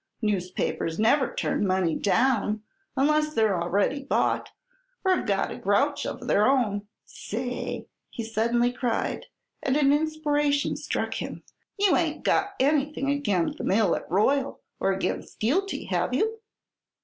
[0.23, 2.63] Newspapers never turn money down
[2.97, 4.49] unless they're a'ready bought,
[5.05, 6.87] or have got a grouch of their own....
[7.05, 9.27] Say!" he suddenly cried,
[9.61, 11.43] as an inspiration struck him,
[11.77, 16.39] "you ain't got anything agin the mill at Royal, or agin Skeelty, have you?"